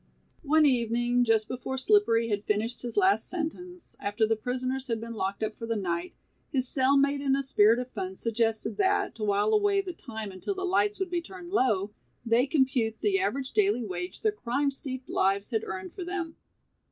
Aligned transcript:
One 0.41 0.65
evening, 0.65 1.25
just 1.25 1.47
before 1.47 1.77
Slippery 1.77 2.29
had 2.29 2.43
finished 2.43 2.81
his 2.81 2.97
last 2.97 3.29
sentence, 3.29 3.95
after 3.99 4.25
the 4.25 4.35
prisoners 4.35 4.87
had 4.87 4.99
been 4.99 5.13
locked 5.13 5.43
up 5.43 5.55
for 5.59 5.67
the 5.67 5.75
night, 5.75 6.15
his 6.51 6.67
cell 6.67 6.97
mate 6.97 7.21
in 7.21 7.35
a 7.35 7.43
spirit 7.43 7.77
of 7.77 7.91
fun 7.91 8.15
suggested 8.15 8.77
that, 8.77 9.13
to 9.13 9.23
while 9.23 9.51
away 9.53 9.79
the 9.79 9.93
time 9.93 10.31
until 10.31 10.55
the 10.55 10.65
lights 10.65 10.97
would 10.97 11.11
be 11.11 11.21
turned 11.21 11.51
low, 11.51 11.91
they 12.25 12.47
compute 12.47 13.01
the 13.01 13.19
average 13.19 13.51
daily 13.53 13.83
wage 13.83 14.21
their 14.21 14.31
crime 14.31 14.71
steeped 14.71 15.07
lives 15.07 15.51
had 15.51 15.63
earned 15.67 15.93
for 15.93 16.03
them. 16.03 16.35